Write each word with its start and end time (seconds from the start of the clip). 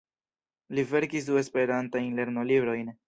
Li 0.79 0.85
verkis 0.93 1.27
du 1.29 1.37
Esperantajn 1.43 2.09
lernolibrojn. 2.21 2.91